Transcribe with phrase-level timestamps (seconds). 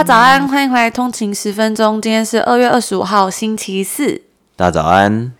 [0.00, 2.00] 家早安，欢迎回来通勤十分钟。
[2.00, 4.22] 今天是二月二十五号，星期四。
[4.56, 5.34] 大家早安。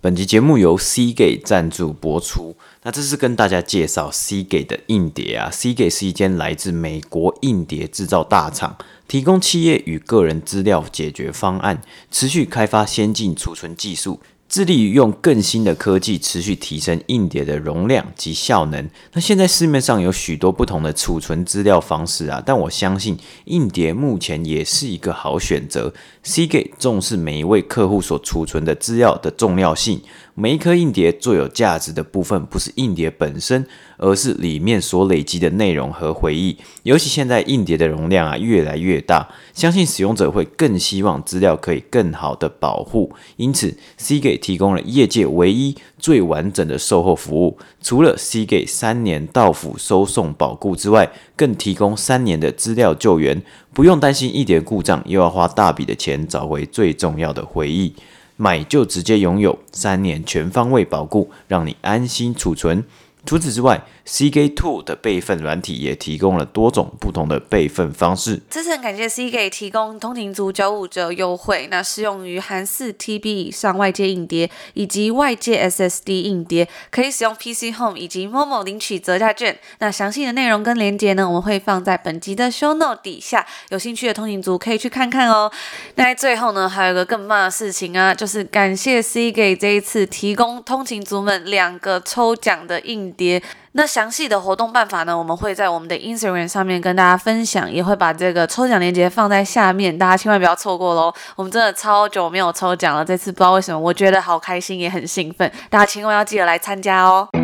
[0.00, 2.54] 本集节目由 C GATE 赞助播出。
[2.84, 5.50] 那这是跟大家介绍 C GATE 的硬碟啊。
[5.50, 8.76] C GATE 是一间来自美国硬碟制造大厂，
[9.08, 11.82] 提供企业与个人资料解决方案，
[12.12, 14.20] 持续开发先进储存技术。
[14.48, 18.88] 致力于用更新的科技持续提升硬碟的容量及效能。
[19.12, 25.92] 那现在市面上有许多不同的储存资料方式啊，但我相信硬碟目前也是一个好选择。
[26.24, 30.00] Cgate 重视每一位客户所储存的资料的重要性。
[30.36, 33.64] 每一颗硬碟最有价值的部分不是硬碟本身，
[33.96, 36.56] 而是里面所累积的内容和回忆。
[36.82, 43.14] 尤其现在硬碟的容量啊越来越大，相信使用者会更希望资料可以更好的保护。
[43.36, 47.56] 因此，Seagate 提供了业界唯一最完整的售后服务。
[47.80, 53.40] 除了 Seagate 三年到府收送保固之外，更提供三年的资料救援，
[53.72, 57.94] 不用担心硬碟故障，又要花大笔的钱找回最重要的回忆。
[58.36, 62.84] 买就直接拥有三年全方位保固，让你安心储存。
[63.26, 68.42] 除此之外，C G Two 的备份软体也提供了多种不同的备份方式。
[68.50, 79.58] 这次很感谢 Seagate 提供通勤族九五折优惠，那适用于含四 TB 以上外接硬碟以及外接 SSD 硬碟，可以使用 PC Home 以及 Momo 领取折价券。
[79.78, 85.50] 那详细的内容跟链接呢，我们会放在本集的 Show Note 底下，有兴趣的通勤族可以去看看哦。
[85.94, 93.42] 那在最后呢，还有一个更棒的事情啊，就是感谢 Seagate 这一次提供通勤族们两个抽奖的硬跌。
[93.72, 101.12] 那详细的活动办法呢，我们会在我们的 Instagram 上面跟大家分享，也会把这个抽奖链接放在下面，大家千万不要错过喽。
[101.34, 107.43] 我们真的超久没有抽奖了，这次不知道为什么，我觉得好开心，也很兴奋，大家千万要记得来参加哦。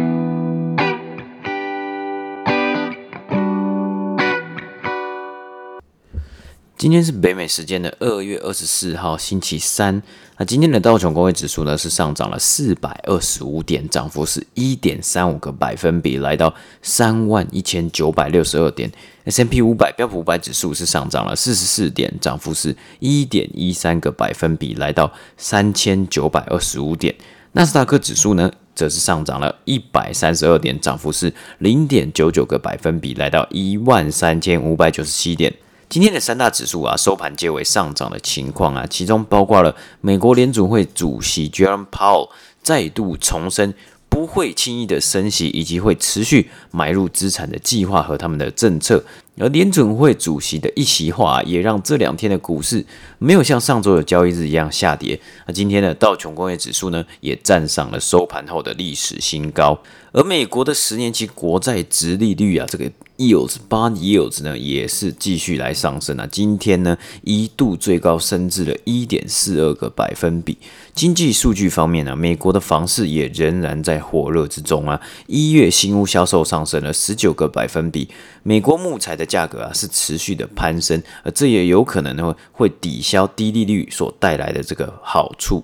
[6.80, 10.02] 今天是北美时间的二月二十四号，星期三。
[10.38, 18.90] 那今天的道琼工业指数呢，是上涨了四百二十五点，涨幅是一点三五个百分比，来到三万一千九百六十二点。
[19.26, 27.14] S&P 五百标普五百指数是上涨了四十四点，涨幅是一点一三个百分比，来到三千九百二十五点。
[27.52, 35.52] 纳斯达克指数呢，则是上涨了一百三十二点，涨幅是零点九九个百分比，来到一万三千五百九十七点。
[35.90, 42.28] 今天的三大指数啊，收盘皆为上涨的情况啊，其中包括了美国联储会主席 Jerome Powell
[42.62, 43.74] 再度重申
[44.08, 49.04] 不会轻易的升息，以及会持续买入资产的计划和他们的政策。
[49.38, 52.84] 而联准会主席的一席话，也让这两天的股市
[53.18, 55.18] 没有像上周的交易日一样下跌。
[55.46, 59.80] 那今天的道琼工业指数呢，也站上了收盘后的历史新高。
[60.12, 66.26] 而美国的十年期国债殖利率啊，这个 yields bond yields 呢，也是继续来上升啊。
[66.30, 70.58] 今天呢，一度最高升至了一点四二个百分比。
[70.92, 75.00] 经济数据方面呢，美国的房市也仍然在火热之中啊。
[75.28, 78.08] 一月新屋销售上升了十九个百分比。
[78.42, 85.62] 美国木材的价格啊是持续的攀升，而这也有可能呢会抵消低利率所带来的这个好处。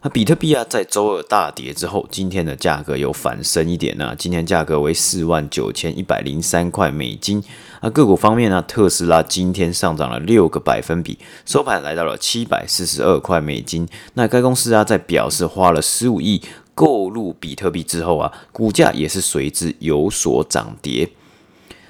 [0.00, 7.42] 那比特币啊在周二大跌之后，今天的价格有反升一点呢，今天价格为四万九千一百零三块美金。
[7.82, 13.88] 那个股方面呢，特斯拉今天上涨了六个百分比，收盘来到了七百四十二块美金。
[14.14, 16.40] 那该公司啊在表示花了十五亿
[16.76, 21.10] 购入比特币之后啊，股价也是随之有所涨跌。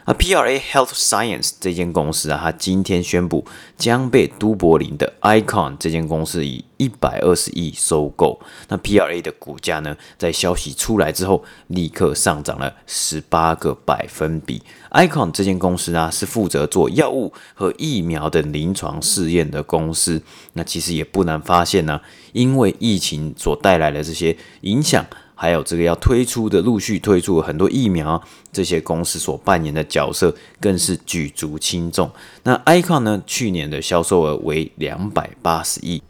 [0.08, 3.44] 而 PRA Health Science 这间公司啊，它今天宣布
[3.76, 8.40] 将被都柏林的 ICON 这间公司以一百二十亿收购。
[8.68, 14.62] 那 PRA 的股价呢，在消息出来之后，立刻上涨了十八个百分比。
[14.92, 20.22] ICON 这间公司呢，是负责做药物和疫苗的临床试验的公司。
[20.54, 22.00] 那其实也不难发现呢，
[22.32, 25.04] 因为疫情所带来的这些影响。
[25.40, 28.20] 还有这个要推出的，陆续推出很多疫苗，
[28.52, 32.10] 这些公司所扮演的角色更是举足轻重。
[32.42, 36.02] 那 ICON 呢，去年的销售额为两百八十亿。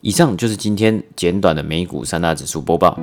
[0.00, 2.96] 以上就是今天简短的美股三大指数播报。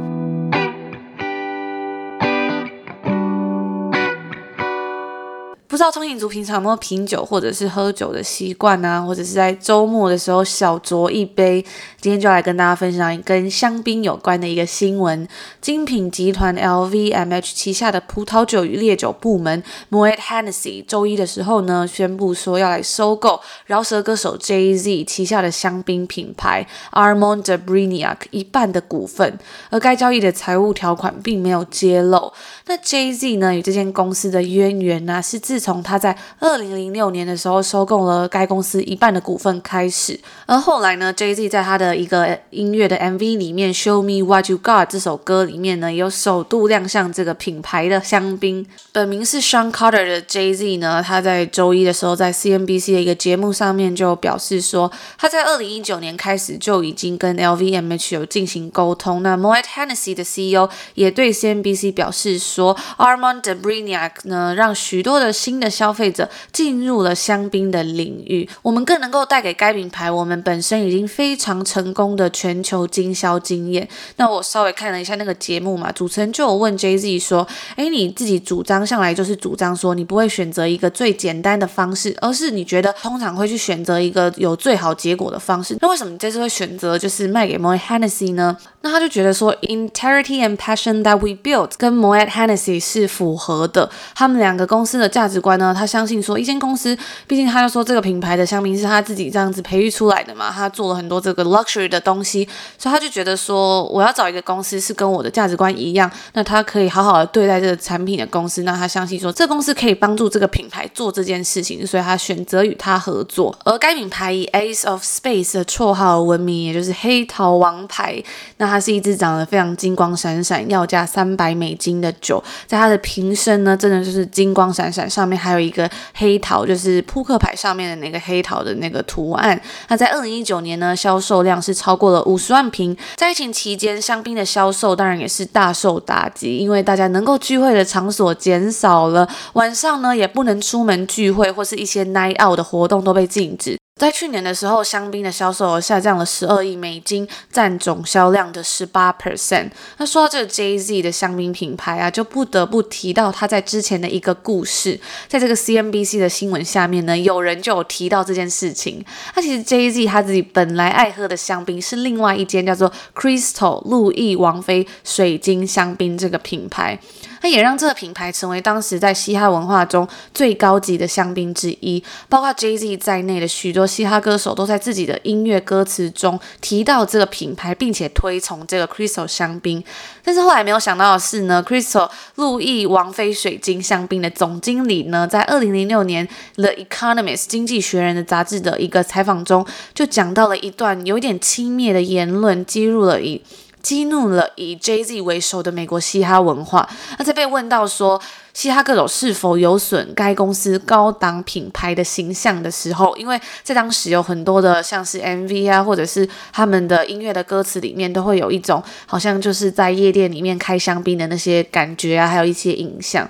[5.75, 11.61] 不知道通勤族平常有没有品酒或者是喝酒的习惯啊，或者是在周末的时候小酌一杯。
[11.99, 15.27] 今天就来跟大家分享一跟香槟有关的一个新闻。
[15.59, 19.61] 精品集团 LVMH 旗下的葡萄酒与烈酒部门
[19.91, 29.37] Moet Hennessy 周一的时候呢，宣布说要来收购饶舌歌手 Jay Z 旗下的香槟品牌 Armand de Brignac 一半的股份，
[29.71, 32.31] 而该交易的财务条款并没有揭露。
[32.67, 48.63] 那 Jay Z 呢，与这间公司的渊源呢、啊，是自从他在二零零六年的时候收购了该公司一半的股份开始，而后来呢，Jay Z 在他的一个音乐的 MV 里面《Show Me What You Got》这首歌里面呢，有首度亮相这个品牌的香槟。
[48.91, 59.23] 本名是 Sean Carter 的 Jay Z 呢，他在周一的时候在 CNBC 的一个节目上面就表示说，他在二零一九年开始就已经跟 LVMH 有进行沟通。
[59.23, 68.47] 那 Moet Hennessy 的 CEO 也对 CNBC 表示说，Armand de Brignac 呢，让许多的新新的消费者进入了香槟的领域。
[68.61, 73.87] 我们更能够带给该品牌我们本身已经非常成功的全球经销经验。
[74.17, 77.47] 那我稍微看了一下那个节目嘛，主持人就有问 Jay Z 说
[77.77, 85.77] ：“诶，你自己主张向来就是主张说，你不会选择一个最简单的方式，而是你觉得通常会去选择一个有最好结果的方式。
[85.79, 93.89] 那为什么你这次会选择就是卖给 Moet Hennessy 呢？”那他就觉得说，integrity and passion that we built 跟 Moet Hennessy 是符合的。
[94.13, 96.95] 他们两个公司的价值观呢，他相信说，一间公司，
[97.25, 102.47] 毕竟他就说这个品牌的香槟是他自己这样子培育出来的嘛，他做了很多这个 luxury 的东西，
[102.77, 108.61] 所以他就觉得说，我要找一个公司是跟我的价值观一样，那他可以好好的对待这个产品的公司。
[108.61, 113.57] 那他相信说，这公司可以帮助这个品牌做这件事情，所以他选择与他合作。
[113.63, 118.23] 而该品牌以 Ace of Space 的绰号闻名，也就是黑桃王牌。
[118.57, 129.57] 那它是一支长得非常金光闪闪，要价三百美金的酒，在它的瓶身呢，真的就是金光闪闪，上面还有一个黑桃，就是扑克牌上面的那个黑桃的那个图案。
[129.87, 132.97] 那在二零一九年呢，销售量是超过了五十万瓶。
[133.15, 143.77] 在疫情期间，香槟的销售当然也是大受打击，因为大家能够聚会的场所减少了，晚上呢也不能出门聚会，或是一些 night out 的活动都被禁止。
[143.97, 149.69] 在去年的时候，香槟的销售额下降了十二亿美金，占总销量的十八 percent。
[149.97, 154.99] 那说到这个 Jay Z 的香槟品牌啊，就不得不提到他在之前的一个故事。
[155.29, 159.01] 在这个 CNBC 的新闻下面呢，有人就有提到这件事情。
[159.33, 166.99] 那其实 Jay Z 他自己本来爱喝的香槟是另外一间叫做 Crystal 路易王妃水晶香槟这个品牌。
[167.45, 179.83] 它也让这个品牌成为当时在嘻哈文化中最高级的香槟之一，包括 Jay Z 在内的许多嘻哈歌手都在自己的音乐歌词中提到这个品牌，并且推崇这个 Crystal 香槟。
[180.23, 189.63] 但是后来没有想到的是呢，Crystal 路易王妃水晶香槟的总经理呢，在二零零六年 The Economist 经济学人的杂志的一个采访中，
[189.93, 193.43] 就讲到了一段有点轻蔑的言论，激入了以。
[193.85, 196.89] 激怒了以 Jay Z 为首的美国嘻哈文化。
[197.19, 198.19] 那在被问到说
[198.51, 213.29] 嘻哈歌手是否有损该公司高档品牌的形象的时候，因为在当时有很多的像是 MV 啊，或者是他们的音乐的歌词里面都会有一种好像就是在夜店里面开香槟的那些感觉啊，还有一些影像。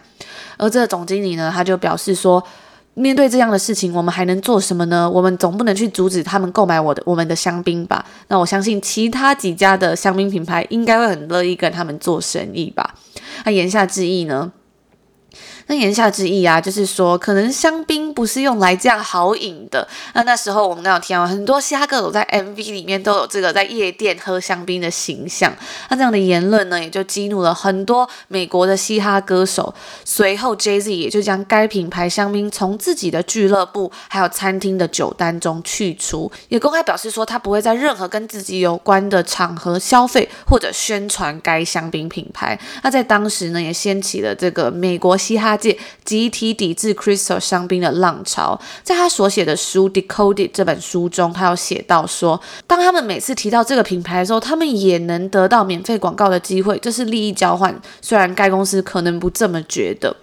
[0.56, 2.42] 而这个总经理呢，他就表示说。
[2.96, 5.10] 面对这样的事情，我们还能做什么呢？
[5.10, 8.06] 我们总不能去阻止他们购买我的我们的香槟吧？
[8.30, 12.96] 那我相信其他几家的香槟品牌应该会很乐意跟他们做生意吧？
[13.44, 14.52] 那言下之意呢？
[15.68, 19.88] 那言下之意啊，就是说，可能香槟不是用来这样好饮的。
[20.14, 25.52] 那那时候我们刚有听到，很多嘻哈歌手在 MV 里面都有这个在夜店喝香槟的形象。
[25.90, 29.74] 那这样的言论呢，也就激怒了很多美国的嘻哈歌手。
[30.04, 42.60] 随后，Jay Z 也就将该品牌香槟从自己的俱乐部还有餐厅的酒单中去除，也公开表示说，他不会在任何跟自己有关的场合消费或者宣传该香槟品牌。
[42.84, 57.80] 那在当时呢，也掀起了这个美国嘻哈界集体抵制 Crystal 香槟的浪潮，在他所写的书《Decoded》这本书中，他有写到说，当他们每次提到这个品牌的时候，他们也能得到免费广告的机会，这是利益交换。
[58.02, 60.16] 虽然该公司可能不这么觉得。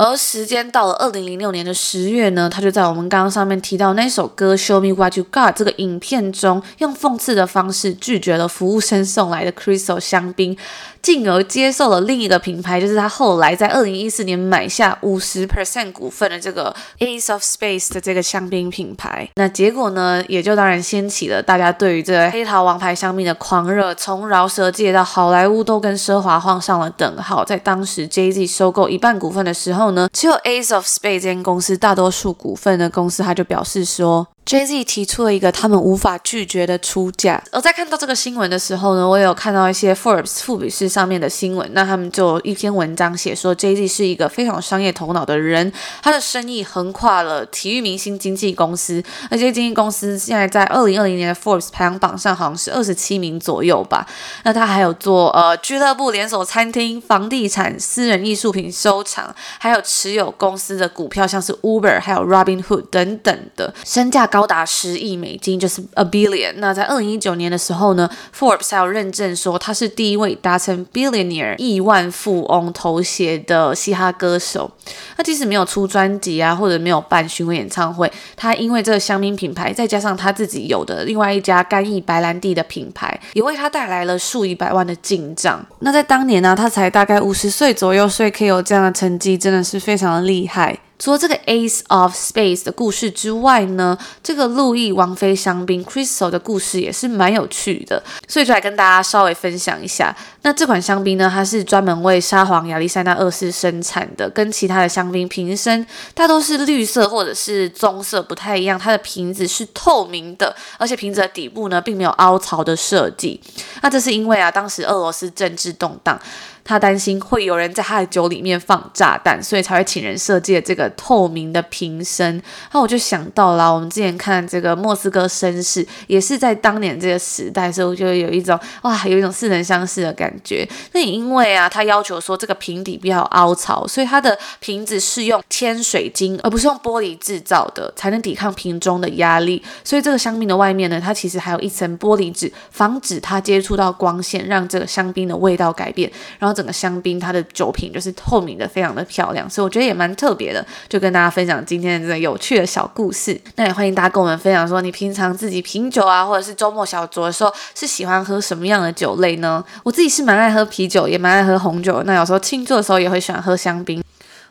[0.00, 10.56] 而时间到了二零零六年的十月呢，他就在我们刚刚上面提到那首歌《Show Me What You Got》这个影片中，用讽刺的方式拒绝了服务生送来的 Crystal 香槟。
[11.02, 19.26] 进而接受了另一个品牌，就是他后来在二零一四年买下五十 percent 股份的这个 Ace of Space 的这个香槟品牌。
[19.36, 27.42] 那结果呢，也就当然掀起了大家对于这黑桃王牌香槟的狂热，从饶舌界到好莱坞都跟奢华画上了等号。
[27.46, 34.26] 在当时 Jay Z 收购一半股份的时候呢，只有 Ace of Space 这间公司大多数股份的公司，他就表示说。
[34.50, 54.04] Jay-Z 提出了一个他们无法拒绝的出价，而在看到这个新闻的时候呢，我有看到一些 Forbes 富比士上面的新闻，那他们就一篇文章写说，Jay-Z 是一个非常有商业头脑的人，他的生意横跨了体育明星经纪公司，而这些经纪公司现在在二零二零年的 Forbes 排行榜上好像是二十七名左右吧。
[54.42, 64.39] 那他还有做呃俱乐部、连锁餐厅、房地产、私人艺术品收藏，还有持有公司的股票，像是 Uber 还有 Robinhood 等等的身价高。
[64.40, 66.54] 高达十亿美金，就是 a billion。
[66.56, 74.70] 那在二零一九年的时候呢，Forbes 还有认证说他是第一位达成 billionaire 亿万富翁头衔的嘻哈歌手。
[75.18, 85.62] 那即使没有出专辑啊，或者没有办巡回演唱会，他因为这个香槟品牌，再加上他自己有的另外一家干邑白兰地的品牌，也为他带来了数以百万的进账。
[85.80, 90.78] 那在当年呢，他才大概五十岁左右，所以可以有这样的成绩，真的是非常的厉害。
[91.00, 100.14] 除了这个 Ace of Spades 的故事之外呢，这个路易王妃香槟 Crystal 的故事也是蛮有趣的，所以就来跟大家稍微分享一下。
[100.42, 113.40] 那这款香槟呢，它是专门为沙皇亚历山大二世生产的，跟其他的香槟瓶身它都是绿色或者是棕色不太一样，它的瓶子是透明的，而且瓶子的底部呢并没有凹槽的设计。
[113.80, 116.20] 那这是因为啊，当时俄罗斯政治动荡。
[116.64, 122.42] 他担心会有人在他的酒里面放炸弹，所以才会请人设计了这个透明的瓶身。
[122.72, 130.68] 那我就想到了，我们之前看这个莫斯科绅士，也是在当年这个时代，所以我就有一种哇，有一种似曾相识的感觉。
[130.92, 139.62] 那也因为啊，他要求说这个瓶底不要凹槽，所以它的瓶子是用铅水晶，而不是用玻璃制造的，才能抵抗瓶中的压力。
[139.82, 146.10] 所以这个香槟的外面呢，它其实还有一层玻璃纸，防止它接触到光线，让这个香槟的味道改变。
[146.38, 153.40] 然后整个香槟它的酒瓶就是透明的，非常的漂亮，所以我觉得也蛮特别的，就跟大家分享今天的这个有趣的小故事。
[153.56, 159.64] 那也欢迎大家跟我们分享说，你平常自己品酒啊，或者是周末小酌的时候，是喜欢喝什么样的酒类呢？
[159.82, 162.02] 我自己是蛮爱喝啤酒，也蛮爱喝红酒。
[162.04, 164.02] 那有时候庆祝的时候，也会喜欢喝香槟。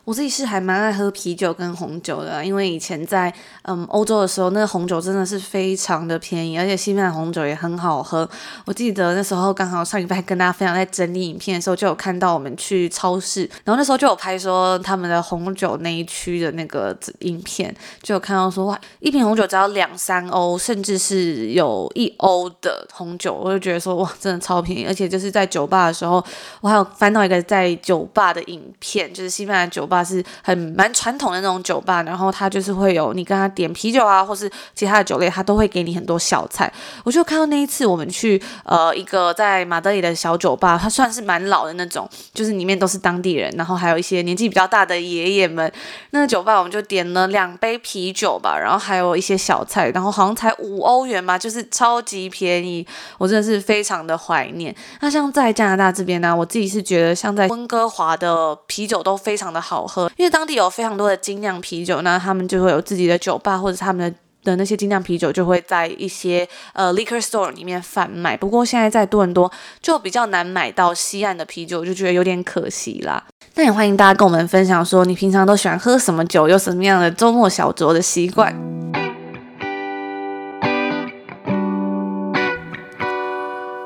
[0.04, 8.28] 我自己是还蛮爱喝啤酒跟红酒的，因为以前在嗯欧洲的时候，那个红酒真的是非常的便宜，而且西班牙红酒也很好喝。
[8.64, 24.84] 我记得那时候刚好上礼拜跟大家分享在整理影片的时候，就有看到我们去超市，然后那时候就有拍说他们的红酒那一区的那个影片，就有看到说哇，一瓶红酒只要两三欧，甚至是有一欧的红酒，我就觉得说哇，真的超便宜。
[24.86, 26.24] 而且就是在酒吧的时候，
[26.60, 30.04] 我还有翻到一个在酒吧的影片，就是西班牙酒吧。
[30.10, 36.72] 是很蛮传统的那种酒吧，然后他就是会有你跟他点啤酒啊，或是其他的酒类，他都会给你很多小菜。
[37.04, 45.70] 我就看到那一次我们去呃一个在马德里的小酒吧，它算是蛮老的那种，就是里面都是当地人，然后还有一些年纪比较大的爷爷们。
[46.12, 52.86] 那个酒吧我们就点了两杯啤酒吧，然后还有一些小菜，然后好像才五欧元吧，就是超级便宜。
[53.18, 54.74] 我真的是非常的怀念。
[55.00, 59.79] 那像在加拿大这边呢，我自己是觉得像在温哥华的啤酒都非常的好。
[59.86, 68.36] 喝，因为当地有非常多的精酿啤酒，那他们就会有自己的酒吧，或者他们的的那些精酿啤酒就会在一些呃 liquor store 里面贩卖。
[68.36, 69.50] 不过现在在多伦多
[69.82, 73.22] 就比较难买到西岸的啤酒，就觉得有点可惜啦。
[73.54, 78.54] 那也欢迎大家跟我们分享说，你平常都喜欢喝什么酒，有什么样的周末小酌的习惯。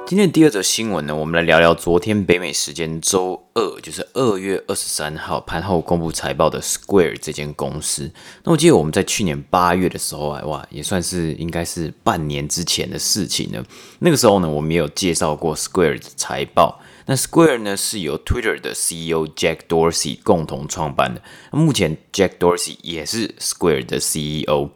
[0.07, 8.13] 今天第二则新闻呢，我们来聊聊昨天北美时间周二，就是二月二十三号盘后公布财报的 Square 这间公司。
[8.43, 13.65] 那我记得我们在去年八月的时候啊，哇，也算是应该是半年之前的事情了。
[14.01, 16.79] 那个时候呢，我们也有介绍过 Square 的财报。
[17.07, 21.23] 那 Square 呢是由 Twitter 的 CEO Jack Dorsey 共同创办的。
[21.51, 24.69] 那目前 Jack Dorsey 也是 Square 的 CEO。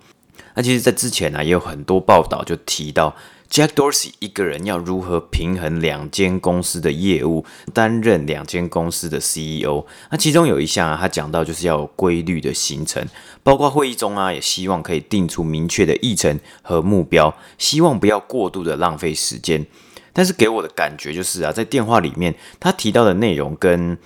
[0.54, 3.14] 那其实，在之前呢，也有很多报道就提到。
[3.50, 9.86] Jack Dorsey 一个人要如何平衡两间公司的业务，担任两间公司的 CEO？
[10.10, 13.04] 那其中有一项啊，他讲到就是要有规律的行程，
[13.42, 19.66] 包括会议中啊，也希望可以定出明确的议程和目标，希望不要过度的浪费时间。
[20.12, 23.96] 但是给我的感觉就是啊，在电话里面他提到的内容跟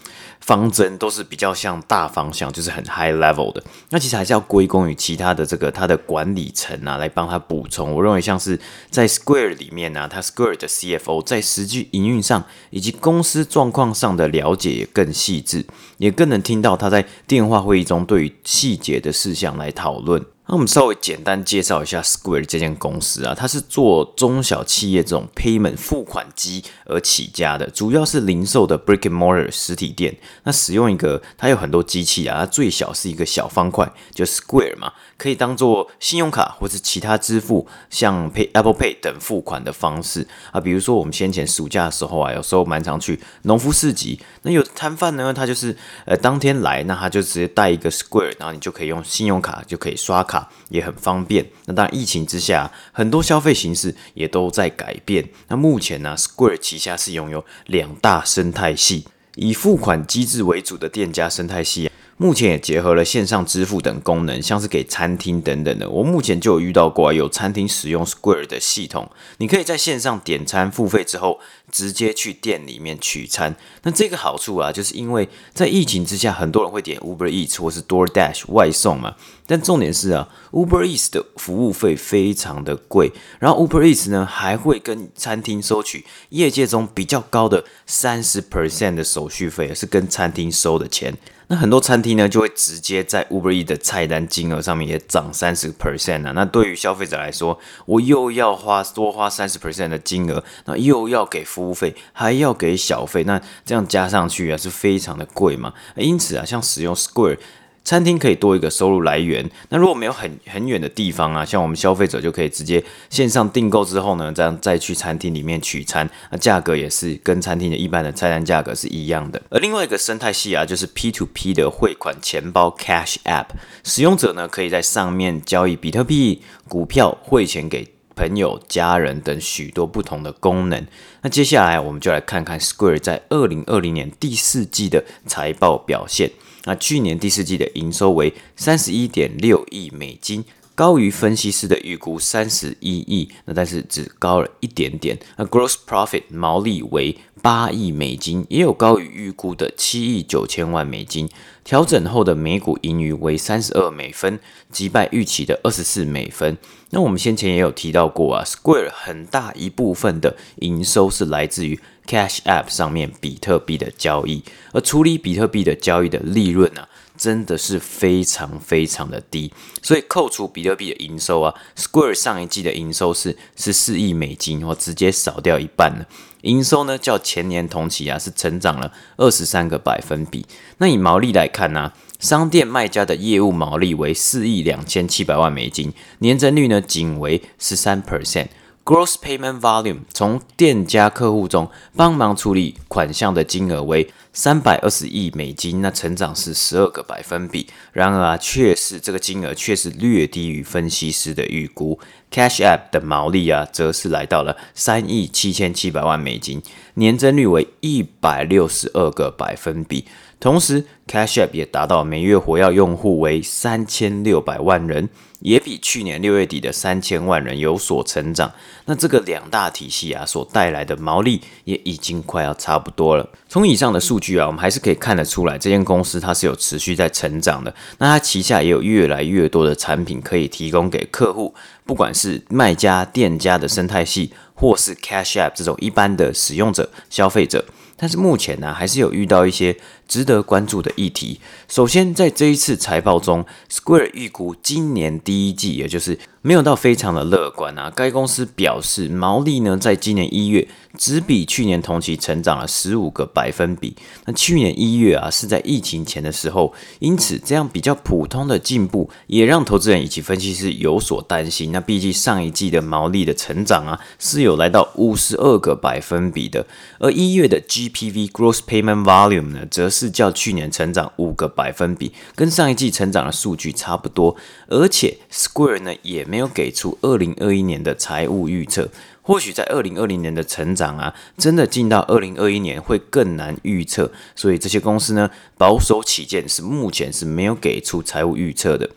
[0.42, 3.62] 方针都是比较像大方向，就是很 high level 的。
[3.90, 7.92] 那其实还是要归功于其他的这个他的管理层啊，来帮他补充。
[7.92, 8.58] 我认为像是
[8.90, 15.64] 在 Square 里面呢、啊，他 Square 的 CFO 在实际营运上以及公司状况上的了解也更细致，
[15.98, 20.24] 也更能听到他在电话会议中对于细节的事项来讨论。
[20.48, 30.16] 那我们稍微简单介绍一下 Square 这间公司啊，它是做中小企业这种 payment 付款机而起家的，主要是零售的 brick and mortar 实体店。
[30.44, 40.60] 那使用一个，它有很多机器啊，它最小是一个小方块，就 Square 嘛，可以当做信用卡或是其他支付，像 Pay Apple Pay 等付款的方式啊。
[40.60, 50.50] 比如说我们先前暑假的时候啊，有时候蛮常去农夫市集，那有摊贩呢，他就是呃当天来，那他就直接带一个 Square，然后你就可以用信用卡就可以刷卡。
[50.70, 51.46] 也很方便。
[51.66, 55.28] 那当然，疫情之下，很多消费形式也都在改变。
[55.48, 61.91] 那目前呢，Square 旗下是拥有两大生态系，以付款机制为主的店家生态系。
[62.22, 65.90] 目前也结合了线上支付等功能，像是给餐厅等等的。
[65.90, 71.40] 我目前就有遇到过啊，有餐厅使用 Square 的系统，你可以在线上点餐付费之后，
[71.72, 73.56] 直接去店里面取餐。
[73.82, 79.16] 那这个好处啊，就是因为在疫情之下，很多人会点 Uber Eats 或是 DoorDash 外送嘛。
[79.44, 83.10] 但重点是啊，Uber Eats 的服务费非常的贵，
[83.40, 91.12] 然后 Uber Eats 呢还会跟餐厅收取业界中比较高的三十 percent 的手续费，是跟餐厅收的钱。
[91.52, 96.32] 那很多餐厅呢，就会直接在 Uber E 的菜单金额上面也涨三十 percent 啊。
[96.32, 105.74] 那对于消费者来说，我又要花多花三十 percent 的金额，那又要给服务费，还要给小费，那这样加上去啊，是非常的贵嘛。
[105.94, 107.36] 因此啊，像使用 Square。
[107.84, 109.50] 餐厅可以多一个收入来源。
[109.68, 119.42] 那如果没有很很远的地方啊，像我们消费者就可以直接线上订购之后呢，这样再去餐厅里面取餐，那价格也是跟餐厅的一般的菜单价格是一样的。
[119.50, 123.46] 而另外一个生态系啊，就是 P2P 的汇款钱包 Cash App，
[123.82, 130.86] 使用者呢可以在上面交易比特币、股票、汇钱给朋友、家人等许多不同的功能。
[131.22, 136.30] 那接下来我们就来看看 Square 在二零二零年第四季的财报表现。
[136.64, 145.18] 那去年第四季的营收为三十一点六亿美金，高于分析师的预估三十一亿，那但是只高了一点点。
[145.36, 151.28] 那 gross profit 毛利为八亿美金，也有高于预估的七亿九千万美金。
[151.64, 154.40] 调整后的每股盈余为三十二美分，
[154.70, 156.56] 击败预期的二十四美分。
[156.94, 169.50] 那我们先前也有提到过啊，Square 很大一部分的营收是来自于 Cash App 上面比特币的交易，而处理比特币的交易的利润呢、啊，真的是非常非常的低。
[169.80, 176.06] 所以扣除比特币的营收啊，Square 上一季的营收是十四亿美金，我直接少掉一半了。
[176.42, 180.44] 营收呢，较前年同期啊是成长了二十三个百分比。
[180.76, 188.46] 那以毛利来看呢、商店卖家的业务毛利为四亿两千七百万美金，年增率呢仅为十三 percent。
[188.84, 197.66] Gross Payment Volume 从店家客户中帮忙处理款项的金额为三百二十亿美金，那成长是十二个百分比。
[197.92, 201.98] 然而啊，确实这个金额确实略低于分析师的预估。
[202.30, 206.62] Cash App 的毛利啊，则是来到了三亿七千七百万美金，
[206.94, 210.04] 年增率为一百六十二个百分比。
[210.42, 215.08] 同时，Cash App 也达到每月活跃用户为三千六百万人。
[215.38, 218.52] 也比去年六月底的三千万人有所成长。
[218.84, 223.28] 那这个两大体系啊所带来的毛利也已经快要差不多了。
[223.48, 227.74] 从以上的数据啊，我们还是可以看得出来，这间公司它是有持续在成长的。
[227.98, 231.52] 那它旗下也有越来越多的产品可以提供给客户，
[231.84, 237.64] 不管是卖家、店家的生态系，或是 Cash App 这种一般的使用者、消费者。
[237.96, 241.40] 但是目前呢、还是有遇到一些值得关注的议题。
[241.68, 247.90] 首先，在这一次财报中，Square 预估今年第一季，也就是没有到非常的乐观啊。
[247.94, 253.96] 该公司表示，毛利呢，在今年一月只比去年同期成长了十五个百分比。
[254.26, 261.72] 那去年一月啊，是在疫情前的时候，因此这样比较普通的进步，也让投资人以及分析师有所担心。
[261.72, 266.66] 那毕竟上一季的毛利的成长啊，是有来到五十二个百分比的，
[266.98, 274.36] 而一月的 GPV Gross Payment Volume 呢，则是较去年成长五个百分比，跟上一季成长的数据差不多。
[274.68, 278.88] 而且 Square 呢，也没有给出二零二一年的财务预测，
[279.20, 288.88] 或许在二零二零年的成长啊，真的进到二零二一年会更难预测，所以这些公司呢，保守起见是目前是没有给出财务预测的。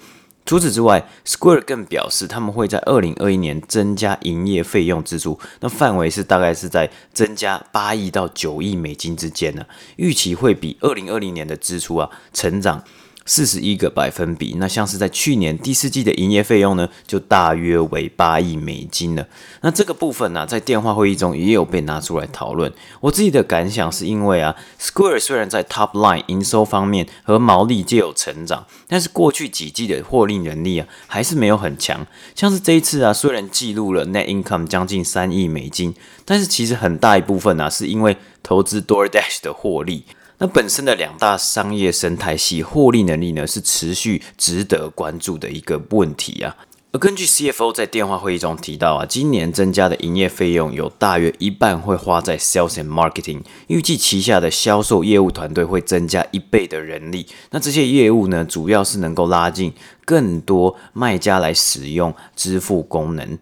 [0.46, 12.84] 除此之外，Square 更表示他们会在二零二一年增加营业费用支出，那范围是大概是在增加八亿到九亿美金之间呢，预期会比二零二零年的支出啊成长。
[13.26, 14.56] 四十一个百分比。
[14.58, 19.28] 那像是在去年第四季的营业费用呢，就大约为八亿美金了。
[19.62, 22.72] 那这个部分呢、在电话会议中也有被拿出来讨论。
[23.02, 32.06] 我自己的感想是因为啊，Square 虽然在 Top Line 营收方面和毛利皆有成长，但是过去几季的获利能力啊，还是没有很强。
[32.36, 40.04] 像是这一次啊，虽然记录了 Net Income 将近三亿美金，但是其实很大一部分啊，是因为投资 DoorDash 的获利。
[40.38, 46.58] 那本身的两大商业生态系获利能力呢，是持续值得关注的一个问题啊。
[46.92, 57.28] 而根据 CFO 在电话会议中提到啊，今年增加的营业费用有大约一半会花在 Sales and Marketing，预计旗下的销售业务团队会增加一倍的人力。
[57.52, 59.74] 那这些业务呢，主要是能够拉近
[60.06, 63.38] 更多卖家来使用支付功能。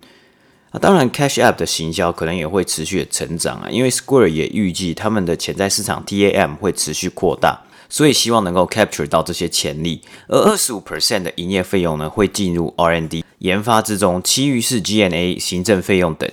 [0.74, 10.02] 那当然，Cash App 的行销可能也会持续的成长啊，因为 Square 也预计他们的潜在市场 TAM 会持续扩大，所以希望能够 capture 到这些潜力。
[10.28, 16.28] 而二十五 percent 的营业费用呢，会进入 R&D 研发之中，其余是 G&A 行政费用等。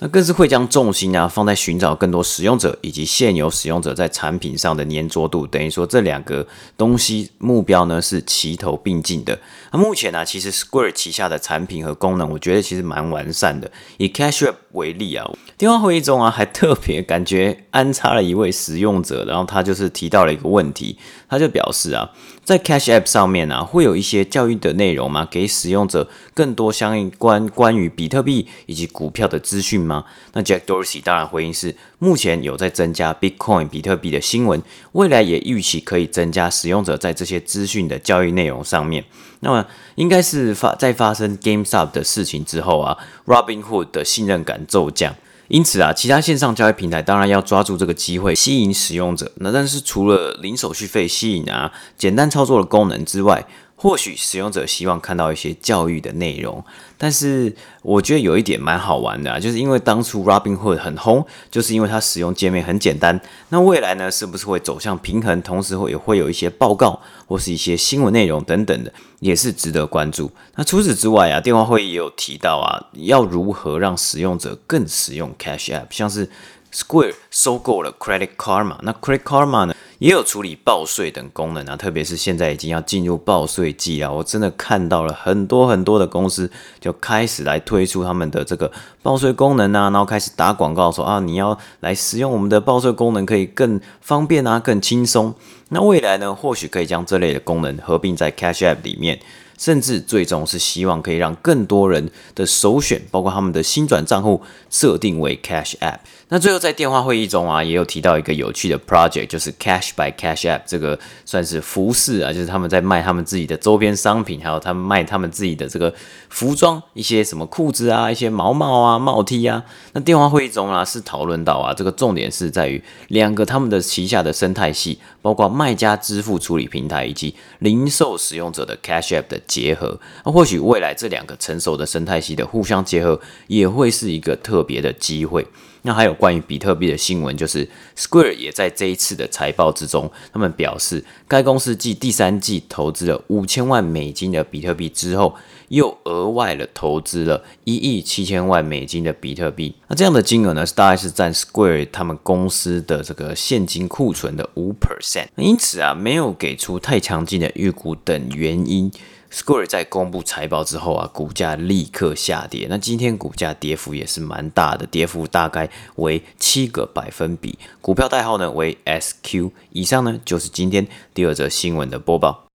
[0.00, 9.38] 那更是会将重心啊放在寻找更多使用者以及现有使用者在产品上的黏着度，等于说这两个东西目标呢是齐头并进的。
[9.72, 13.70] 那目前呢、啊，其实 Square 旗下的产品和功能，我觉得其实蛮完善的。
[13.98, 20.96] 以 Cash App 为例啊，电话会议中啊还特别感觉安插了一位使用者，然后他就是提到了一个问题，
[21.30, 22.10] 他就表示啊。
[22.42, 25.28] 在 Cash App 上面啊，会有一些教育的内容吗？
[25.30, 30.04] 给使用者更多相关关于比特币以及股票的资讯吗？
[30.32, 34.60] 那 Jack Dorsey 当然回应是，目前有在增加 Bitcoin 比特币的新闻，
[34.92, 39.04] 未来也预期可以增加使用者在这些资讯的教育内容上面。
[39.40, 39.64] 那么
[39.94, 45.14] 应该是发在发生 GameStop 的事情之后啊，Robinhood 的信任感骤降。
[45.50, 49.32] 因此啊，其他线上交易平台当然要抓住这个机会吸引使用者。
[49.38, 53.44] 那但是除了零手续费吸引啊，简单操作的功能之外，
[53.82, 56.62] 或许使用者希望看到一些教育的内容，
[56.98, 63.18] 但是我觉得有一点蛮好玩的啊，就是因为当初 Robinhood 很红，就是因为它使用界面很简单。
[63.48, 70.30] 那未来呢，是不是会走向平衡，同时会也会有一些报告或是一些新闻内容等等的，也是值得关注。
[70.56, 76.28] 那除此之外啊，电话会议也有提到啊，要如何让使用者更使用 Cash App，像是
[76.70, 79.74] Square 收购了 Credit Karma，那 Credit Karma 呢？
[80.00, 95.34] 也有处理报税等功能啊，特别是现在已经要进入报税季啊，我真的看到了很多很多的公司就开始来推出他们的这个报税功能啊，然后开始打广告说啊，你要来使用我们的报税功能，可以更方便啊，更轻松。
[95.68, 99.20] 那未来呢，或许可以将这类的功能合并在 Cash App 里面。
[99.58, 105.98] 甚至最终是希望可以让更多人的首选，包括他们的新转账户设定为 Cash App。
[106.32, 115.92] 那最后在电话会议中啊，也有提到一个有趣的 project，就是 Cash by Cash App，这个算是服饰啊，就是他们在卖他们自己的周边商品，还有他们卖他们自己的这个
[116.28, 119.64] 服装，一些什么裤子啊，一些毛帽啊、帽 T 啊。
[119.92, 129.40] 那电话会议中啊，是讨论到啊，这个重点是在于两个他们的旗下的生态系，包括卖家支付处理平台以及零售使用者的 Cash App 的。
[129.46, 135.44] 结合，那或许未来这两个成熟的生态系的互相结合，也会是一个特别的机会。
[135.82, 145.34] 那还有关于比特币的新闻，就是 Square 也在这一次的财报之中，他们表示，该公司继第三季投资了五千万美金的比特币之后，
[145.68, 149.74] 又额外的投资了一亿七千万美金的比特币。
[149.88, 155.28] 那这样的金额呢，是大概是占 Square 他们公司的这个现金库存的五 percent。
[155.36, 158.90] 因此啊，没有给出太强劲的预估等原因。
[159.32, 162.66] Square 在公布财报之后啊，股价立刻下跌。
[162.68, 167.58] 那今天股价跌幅也是蛮大的，跌幅大概为七个百分比。
[167.80, 169.50] 股票代号呢为 SQ。
[169.70, 172.49] 以上呢就是今天第二则新闻的播报。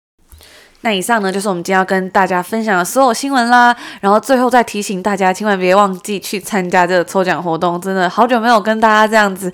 [0.83, 3.75] 那以上呢，就是我们今天要跟大家分享的所有新闻啦。
[4.01, 7.79] 然后最后再提醒大家，千万别忘记去参加这个抽奖活动。
[7.79, 9.49] 真的好久没有跟大家这样子，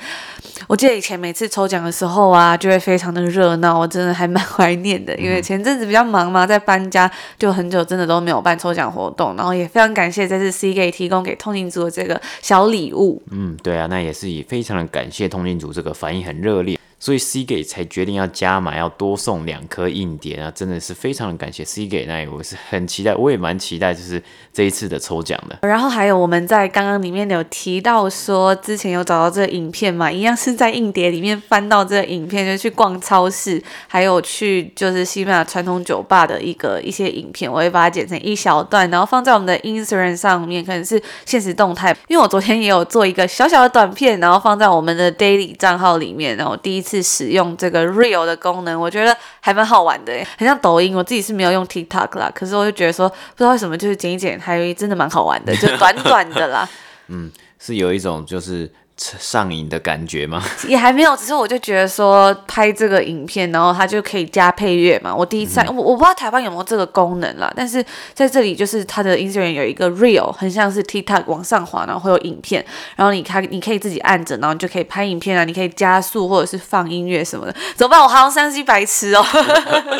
[0.68, 5.16] 我记得以前每次抽奖的时候啊，就会非常的热闹，我真的还蛮怀念的。
[5.18, 9.36] 因为前阵子比较忙嘛，在搬家，就很久真的都没有办抽奖活动。
[9.36, 13.22] 然后也非常感谢这次 Seagate 提供给通勤族的这个小礼物。
[13.30, 16.80] 嗯，对啊，那也是以非常的感谢通勤族，这个反应很热烈。
[17.00, 20.52] 所以 C 给才决定要加码，要多送两颗硬碟啊！
[20.54, 25.60] 真的是非常的感谢 C 给那我是很期待，我也蛮期待，就是这一次的抽奖的。
[25.66, 46.89] 然后还有我们在刚刚里面有提到说，之前有找到这个影片嘛，一样是在硬碟里面翻到这个影片，就去逛超市，还有去就是西班牙传统酒吧的一个一些影片，我会把它剪成一小段，然后放在我们的 Instagram 上面，可能是限时动态，因为我昨天也有做一个小小的短片，然后放在我们的 Daily 账号里面，然后第一次。
[46.90, 50.96] 是使用这个 Real 的功能，我觉得还蛮好玩的，很像抖音。
[50.96, 56.68] 我自己是没有用 TikTok 啦，可是我就觉得说，不知道为什么，就是剪一剪，还真的蛮好玩的，就短短的啦。
[57.10, 58.72] 嗯，是有一种就是。
[59.18, 60.44] 上瘾的感觉吗？
[60.68, 65.16] 也还没有，只是我就觉得说拍这个影片，然后它就可以加配乐嘛。
[65.16, 67.84] 我第一次，嗯、我我不知道台湾有没有这个功能啦，但是
[68.14, 77.56] 在这里就是它的 Instagram 有一个 Real，很像是 TikTok 往上滑，然后会有影片，然后你看你可以自己按着，然后你就可以拍影片啊，你可以加速或者是放音乐什么的。
[77.76, 78.02] 怎么办？
[78.02, 79.26] 我好像三 C 白痴哦。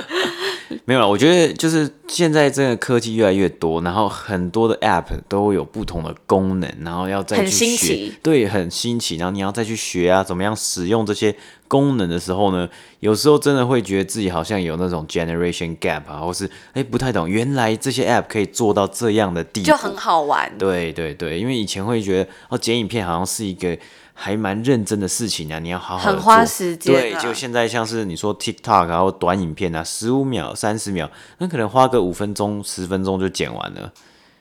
[0.86, 9.18] 没有了，我觉得就是现在这个科技越来越多，然后很多的 App 都有不同的功能，然后要再去学，很新奇，对，很新奇。
[9.18, 11.36] 然后你要再去学啊，怎么样使用这些
[11.68, 12.70] 功能的时候呢，
[13.02, 20.50] 有时候真的会觉得自己好像有那种 generation gap 啊，或是哎不太懂，原来这些 App 可以做到这样的地步，就很好玩。
[20.58, 23.78] 对对对，因为以前会觉得哦，剪影片好像是一个。
[24.22, 27.00] 还蛮认真的事情啊，你要好好做，很花时间啊。
[27.00, 33.94] 对，就现在像是你说 TikTok 然后短影片啊，十五秒、三十秒，那可能花个五分钟、十分钟就剪完了。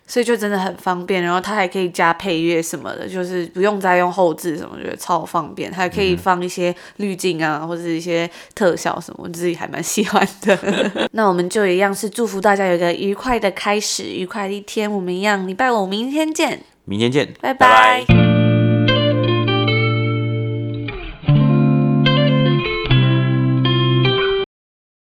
[0.09, 5.71] 所以就真的很方便，然后它还可以加配乐什么的，就是不用再用后置什么，觉得超方便。
[5.71, 10.59] 还可以放一些滤镜啊，或者一些特效什么，我自己还蛮喜欢的。
[11.13, 14.91] 那我们就一样是祝福大家有一个愉快的开始，愉快的一天。
[14.91, 18.05] 我们一样礼拜五明天见，明天见，拜拜。
[18.07, 18.38] 拜拜。